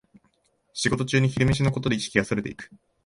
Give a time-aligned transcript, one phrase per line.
[0.73, 2.71] 仕事中に昼飯のことで意識がそれていく